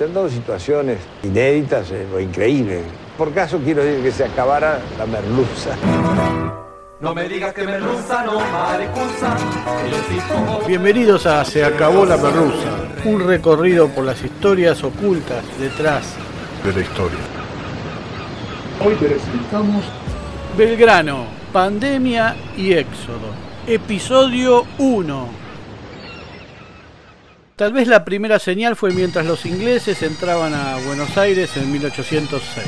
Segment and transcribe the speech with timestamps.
[0.00, 2.82] Se han dado situaciones inéditas eh, o increíbles.
[3.18, 5.76] Por caso quiero decir que se acabara la merluza.
[7.00, 9.36] No me digas que merluza, no maricuza.
[9.36, 14.82] que yo sí pongo- Bienvenidos a Se acabó la merluza, un recorrido por las historias
[14.82, 16.14] ocultas detrás
[16.64, 17.18] de la historia.
[18.82, 19.84] Hoy presentamos
[20.56, 23.34] Belgrano, pandemia y éxodo.
[23.66, 25.39] Episodio 1.
[27.60, 32.66] Tal vez la primera señal fue mientras los ingleses entraban a Buenos Aires en 1806.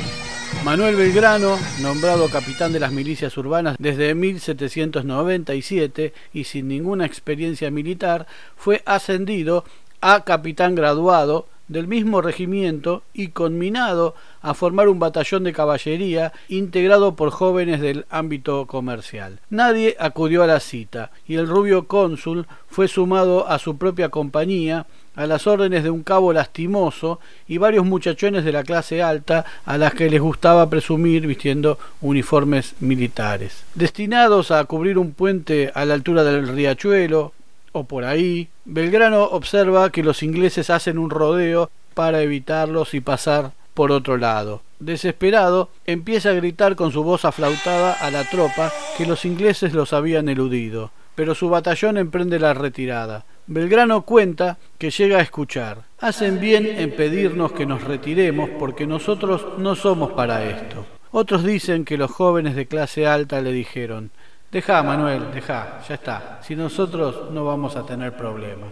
[0.63, 8.27] Manuel Belgrano, nombrado capitán de las milicias urbanas desde 1797 y sin ninguna experiencia militar,
[8.55, 9.65] fue ascendido
[9.99, 17.15] a capitán graduado del mismo regimiento y conminado a formar un batallón de caballería integrado
[17.15, 19.39] por jóvenes del ámbito comercial.
[19.49, 24.85] Nadie acudió a la cita y el rubio cónsul fue sumado a su propia compañía
[25.15, 29.77] a las órdenes de un cabo lastimoso y varios muchachones de la clase alta a
[29.77, 33.63] las que les gustaba presumir vistiendo uniformes militares.
[33.75, 37.33] Destinados a cubrir un puente a la altura del riachuelo,
[37.73, 43.51] o por ahí, Belgrano observa que los ingleses hacen un rodeo para evitarlos y pasar
[43.73, 44.61] por otro lado.
[44.79, 49.93] Desesperado, empieza a gritar con su voz aflautada a la tropa que los ingleses los
[49.93, 53.25] habían eludido, pero su batallón emprende la retirada.
[53.47, 55.83] Belgrano cuenta que llega a escuchar.
[55.99, 60.85] Hacen bien en pedirnos que nos retiremos porque nosotros no somos para esto.
[61.11, 64.11] Otros dicen que los jóvenes de clase alta le dijeron
[64.53, 66.39] Deja, Manuel, deja, ya está.
[66.43, 68.69] Si nosotros no vamos a tener problemas.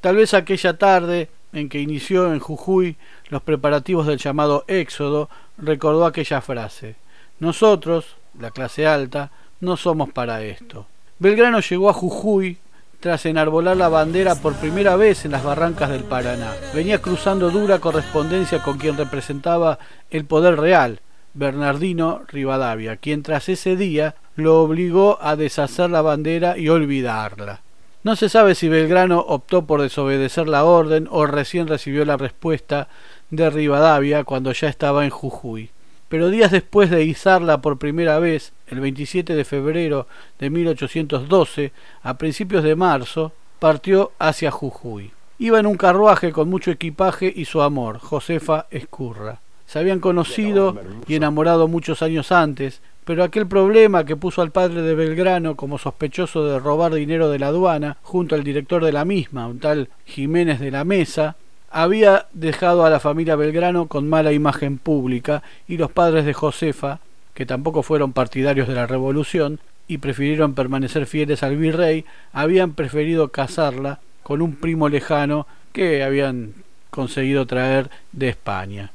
[0.00, 2.96] Tal vez aquella tarde en que inició en Jujuy
[3.28, 6.96] los preparativos del llamado Éxodo, recordó aquella frase.
[7.40, 10.86] Nosotros, la clase alta, no somos para esto.
[11.18, 12.56] Belgrano llegó a Jujuy
[12.98, 16.54] tras enarbolar la bandera por primera vez en las barrancas del Paraná.
[16.74, 19.78] Venía cruzando dura correspondencia con quien representaba
[20.10, 21.00] el poder real,
[21.34, 27.60] Bernardino Rivadavia, quien tras ese día lo obligó a deshacer la bandera y olvidarla.
[28.04, 32.88] No se sabe si Belgrano optó por desobedecer la orden o recién recibió la respuesta
[33.30, 35.70] de Rivadavia cuando ya estaba en Jujuy.
[36.08, 40.06] Pero días después de izarla por primera vez, el 27 de febrero
[40.38, 41.72] de 1812,
[42.02, 45.10] a principios de marzo, partió hacia Jujuy.
[45.40, 49.40] Iba en un carruaje con mucho equipaje y su amor, Josefa Escurra.
[49.66, 50.76] Se habían conocido
[51.08, 55.78] y enamorado muchos años antes, pero aquel problema que puso al padre de Belgrano como
[55.78, 59.88] sospechoso de robar dinero de la aduana, junto al director de la misma, un tal
[60.04, 61.36] Jiménez de la Mesa,
[61.70, 67.00] había dejado a la familia Belgrano con mala imagen pública y los padres de Josefa,
[67.32, 72.04] que tampoco fueron partidarios de la revolución y prefirieron permanecer fieles al virrey,
[72.34, 76.52] habían preferido casarla con un primo lejano que habían
[76.90, 78.92] conseguido traer de España.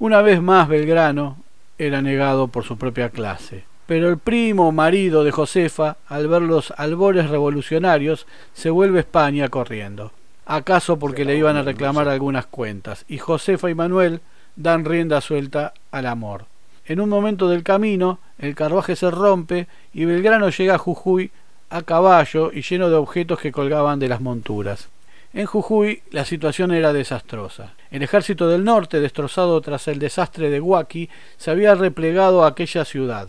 [0.00, 1.36] Una vez más Belgrano
[1.78, 3.64] era negado por su propia clase.
[3.86, 9.48] Pero el primo marido de Josefa, al ver los albores revolucionarios, se vuelve a España
[9.48, 10.12] corriendo.
[10.46, 14.20] Acaso porque le iban a reclamar algunas cuentas, y Josefa y Manuel
[14.56, 16.46] dan rienda suelta al amor.
[16.84, 21.30] En un momento del camino, el carruaje se rompe y Belgrano llega a Jujuy
[21.70, 24.88] a caballo y lleno de objetos que colgaban de las monturas.
[25.34, 27.72] En Jujuy la situación era desastrosa.
[27.90, 32.84] El ejército del norte, destrozado tras el desastre de Huaki, se había replegado a aquella
[32.84, 33.28] ciudad.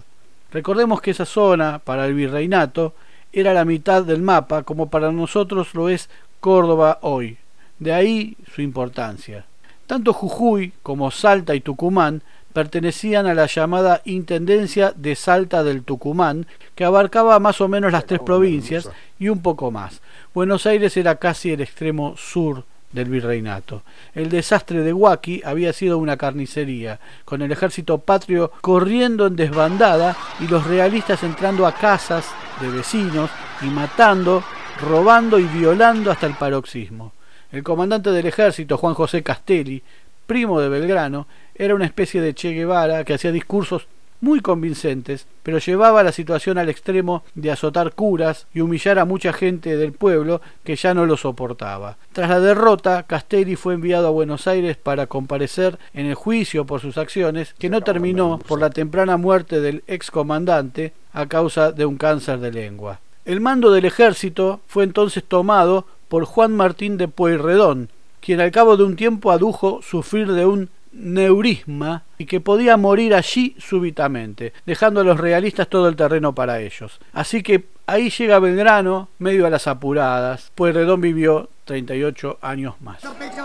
[0.52, 2.94] Recordemos que esa zona, para el virreinato,
[3.32, 6.10] era la mitad del mapa, como para nosotros lo es
[6.42, 7.38] Córdoba hoy.
[7.80, 9.46] De ahí su importancia.
[9.88, 12.22] Tanto Jujuy como Salta y Tucumán
[12.54, 18.06] pertenecían a la llamada Intendencia de Salta del Tucumán, que abarcaba más o menos las
[18.06, 20.02] tres provincias y un poco más.
[20.34, 23.82] Buenos Aires era casi el extremo sur del virreinato.
[24.14, 30.16] El desastre de Huaki había sido una carnicería, con el ejército patrio corriendo en desbandada
[30.40, 32.26] y los realistas entrando a casas
[32.62, 33.32] de vecinos
[33.62, 34.44] y matando,
[34.80, 37.14] robando y violando hasta el paroxismo.
[37.52, 39.82] El comandante del ejército, Juan José Castelli,
[40.26, 43.88] primo de Belgrano, era una especie de Che Guevara que hacía discursos
[44.24, 49.34] muy convincentes, pero llevaba la situación al extremo de azotar curas y humillar a mucha
[49.34, 51.98] gente del pueblo que ya no lo soportaba.
[52.14, 56.80] Tras la derrota, Castelli fue enviado a Buenos Aires para comparecer en el juicio por
[56.80, 61.98] sus acciones, que no terminó por la temprana muerte del excomandante a causa de un
[61.98, 63.02] cáncer de lengua.
[63.26, 67.90] El mando del ejército fue entonces tomado por Juan Martín de Pueyrredón,
[68.22, 73.14] quien al cabo de un tiempo adujo sufrir de un neurisma y que podía morir
[73.16, 77.00] allí súbitamente, dejando a los realistas todo el terreno para ellos.
[77.12, 83.00] Así que ahí llega Belgrano, medio a las apuradas, pues Redón vivió 38 años más.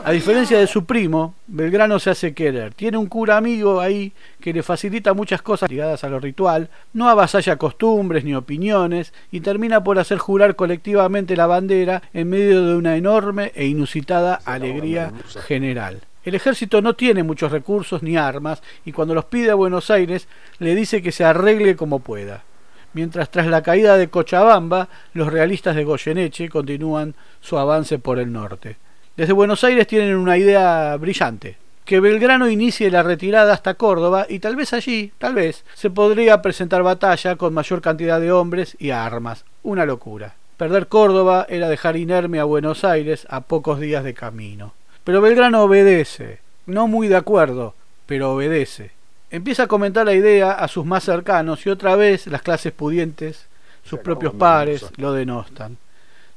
[0.04, 2.74] A diferencia de su primo, Belgrano se hace querer.
[2.74, 7.08] Tiene un cura amigo ahí que le facilita muchas cosas ligadas a lo ritual, no
[7.08, 12.76] avasalla costumbres ni opiniones y termina por hacer jurar colectivamente la bandera en medio de
[12.76, 15.12] una enorme e inusitada alegría
[15.46, 16.00] general.
[16.24, 20.28] El ejército no tiene muchos recursos ni armas y cuando los pide a Buenos Aires
[20.58, 22.44] le dice que se arregle como pueda.
[22.92, 28.32] Mientras tras la caída de Cochabamba, los realistas de Goyeneche continúan su avance por el
[28.32, 28.76] norte.
[29.16, 34.38] Desde Buenos Aires tienen una idea brillante, que Belgrano inicie la retirada hasta Córdoba y
[34.40, 38.90] tal vez allí, tal vez, se podría presentar batalla con mayor cantidad de hombres y
[38.90, 39.44] armas.
[39.62, 40.34] Una locura.
[40.56, 44.74] Perder Córdoba era dejar inerme a Buenos Aires a pocos días de camino.
[45.08, 47.74] Pero Belgrano obedece, no muy de acuerdo,
[48.04, 48.90] pero obedece.
[49.30, 53.46] Empieza a comentar la idea a sus más cercanos y otra vez las clases pudientes,
[53.84, 55.78] sus propios pares, lo denostan.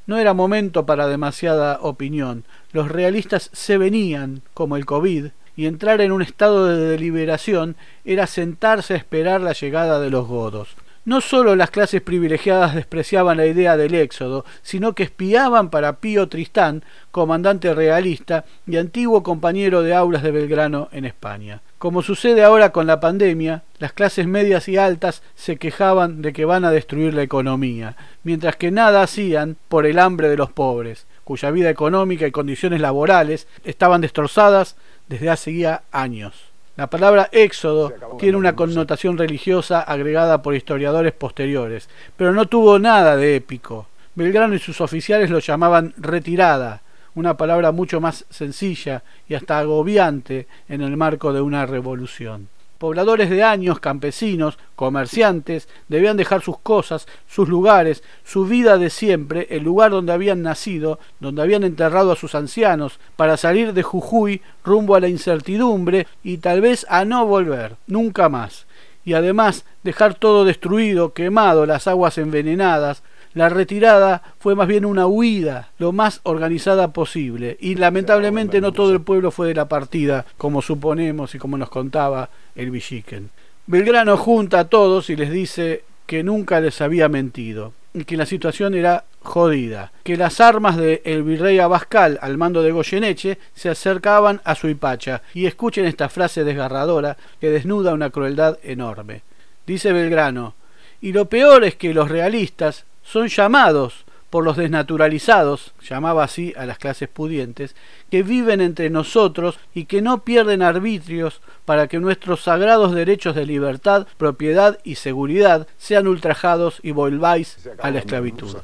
[0.07, 2.45] No era momento para demasiada opinión.
[2.71, 5.25] Los realistas se venían, como el COVID,
[5.57, 7.75] y entrar en un estado de deliberación
[8.05, 10.77] era sentarse a esperar la llegada de los godos.
[11.03, 16.29] No solo las clases privilegiadas despreciaban la idea del éxodo, sino que espiaban para Pío
[16.29, 21.61] Tristán, comandante realista y antiguo compañero de aulas de Belgrano en España.
[21.79, 26.45] Como sucede ahora con la pandemia, las clases medias y altas se quejaban de que
[26.45, 31.07] van a destruir la economía, mientras que nada hacían por el hambre de los pobres,
[31.23, 34.75] cuya vida económica y condiciones laborales estaban destrozadas
[35.07, 36.50] desde hace ya años.
[36.77, 43.17] La palabra éxodo tiene una connotación religiosa agregada por historiadores posteriores, pero no tuvo nada
[43.17, 43.87] de épico.
[44.15, 46.81] Belgrano y sus oficiales lo llamaban retirada,
[47.13, 52.47] una palabra mucho más sencilla y hasta agobiante en el marco de una revolución.
[52.81, 59.45] Pobladores de años, campesinos, comerciantes, debían dejar sus cosas, sus lugares, su vida de siempre,
[59.51, 64.41] el lugar donde habían nacido, donde habían enterrado a sus ancianos, para salir de Jujuy
[64.65, 68.65] rumbo a la incertidumbre y tal vez a no volver, nunca más.
[69.05, 75.07] Y además dejar todo destruido, quemado, las aguas envenenadas, la retirada fue más bien una
[75.07, 80.25] huida lo más organizada posible y lamentablemente no todo el pueblo fue de la partida,
[80.37, 83.29] como suponemos y como nos contaba el Villiquen.
[83.67, 88.25] Belgrano junta a todos y les dice que nunca les había mentido y que la
[88.25, 93.69] situación era jodida, que las armas de el virrey Abascal al mando de Goyeneche se
[93.69, 99.21] acercaban a Suipacha y escuchen esta frase desgarradora que desnuda una crueldad enorme.
[99.65, 100.55] Dice Belgrano,
[101.01, 106.65] y lo peor es que los realistas son llamados por los desnaturalizados, llamaba así a
[106.65, 107.75] las clases pudientes,
[108.09, 113.45] que viven entre nosotros y que no pierden arbitrios para que nuestros sagrados derechos de
[113.45, 118.57] libertad, propiedad y seguridad sean ultrajados y volváis a la esclavitud.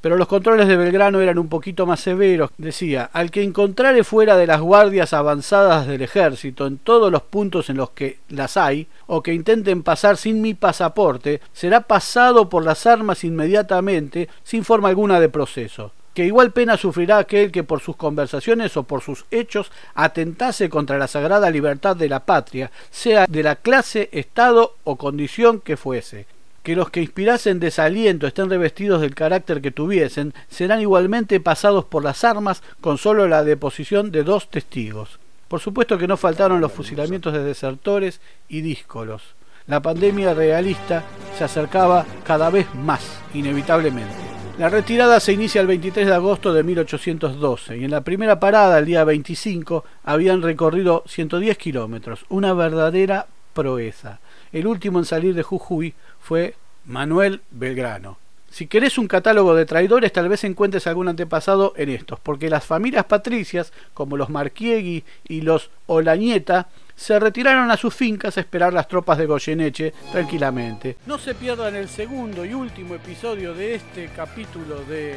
[0.00, 2.50] Pero los controles de Belgrano eran un poquito más severos.
[2.56, 7.68] Decía, al que encontrare fuera de las guardias avanzadas del ejército en todos los puntos
[7.68, 12.64] en los que las hay, o que intenten pasar sin mi pasaporte, será pasado por
[12.64, 17.78] las armas inmediatamente, sin forma alguna de proceso que igual pena sufrirá aquel que por
[17.78, 23.26] sus conversaciones o por sus hechos atentase contra la sagrada libertad de la patria, sea
[23.28, 26.26] de la clase, estado o condición que fuese
[26.68, 32.04] que los que inspirasen desaliento estén revestidos del carácter que tuviesen, serán igualmente pasados por
[32.04, 35.18] las armas con solo la deposición de dos testigos.
[35.48, 38.20] Por supuesto que no faltaron los fusilamientos de desertores
[38.50, 39.22] y díscolos.
[39.66, 41.04] La pandemia realista
[41.38, 44.12] se acercaba cada vez más, inevitablemente.
[44.58, 48.78] La retirada se inicia el 23 de agosto de 1812 y en la primera parada,
[48.78, 54.20] el día 25, habían recorrido 110 kilómetros, una verdadera proeza.
[54.52, 58.18] El último en salir de Jujuy fue Manuel Belgrano.
[58.50, 62.64] Si querés un catálogo de traidores, tal vez encuentres algún antepasado en estos, porque las
[62.64, 68.72] familias patricias, como los Marquiegui y los Olañeta, se retiraron a sus fincas a esperar
[68.72, 70.96] las tropas de Goyeneche tranquilamente.
[71.06, 75.14] No se pierdan el segundo y último episodio de este capítulo de...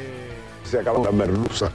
[0.64, 1.72] Se acabó la merluza.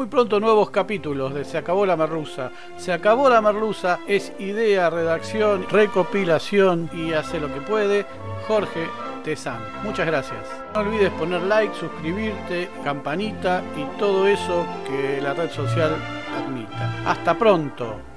[0.00, 2.50] Muy pronto nuevos capítulos de Se acabó la merluza.
[2.78, 8.06] Se acabó la merluza es idea, redacción, recopilación y hace lo que puede
[8.48, 8.86] Jorge
[9.22, 9.60] Tezán.
[9.84, 10.40] Muchas gracias.
[10.72, 15.94] No olvides poner like, suscribirte, campanita y todo eso que la red social
[16.34, 16.94] admita.
[17.04, 18.09] Hasta pronto.